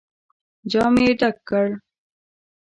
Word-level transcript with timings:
جام 0.71 0.93
يې 1.03 1.11
ډک 1.19 1.35
کړ. 1.49 1.67